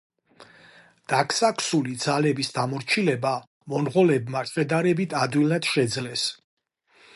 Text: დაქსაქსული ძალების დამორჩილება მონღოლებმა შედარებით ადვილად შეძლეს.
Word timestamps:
დაქსაქსული 1.11 1.93
ძალების 2.05 2.49
დამორჩილება 2.55 3.35
მონღოლებმა 3.75 4.43
შედარებით 4.55 5.17
ადვილად 5.23 5.73
შეძლეს. 5.77 6.25